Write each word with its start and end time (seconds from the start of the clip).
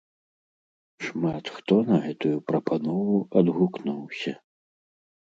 Шмат 1.07 1.43
хто 1.59 1.75
на 1.91 2.01
гэтую 2.07 2.33
прапанову 2.49 3.17
адгукнуўся. 3.43 4.39